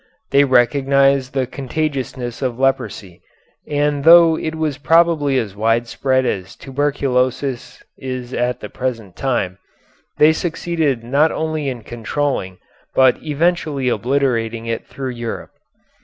They 0.31 0.45
recognized 0.45 1.35
the 1.35 1.45
contagiousness 1.45 2.41
of 2.41 2.57
leprosy, 2.57 3.21
and 3.67 4.03
though 4.03 4.35
it 4.35 4.55
was 4.55 4.79
probably 4.79 5.37
as 5.37 5.55
widespread 5.55 6.25
as 6.25 6.55
tuberculosis 6.55 7.83
is 7.99 8.33
at 8.33 8.61
the 8.61 8.69
present 8.69 9.15
time, 9.15 9.59
they 10.17 10.33
succeeded 10.33 11.03
not 11.03 11.31
only 11.31 11.69
in 11.69 11.83
controlling 11.83 12.57
but 12.95 13.17
in 13.17 13.25
eventually 13.27 13.89
obliterating 13.89 14.65
it 14.65 14.87
throughout 14.87 15.17
Europe. 15.17 15.51